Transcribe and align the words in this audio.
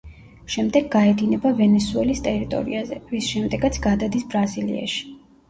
შემდეგ 0.51 0.87
გაედინება 0.95 1.51
ვენესუელის 1.59 2.23
ტერიტორიაზე, 2.29 2.99
რის 3.13 3.29
შემდეგაც 3.35 3.79
გადადის 3.87 4.27
ბრაზილიაში. 4.35 5.07